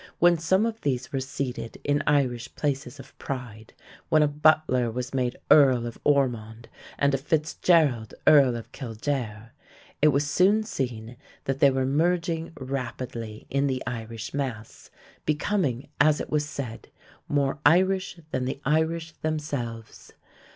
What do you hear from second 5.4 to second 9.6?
Earl of Ormond and a Fitzgerald, Earl of Kildare,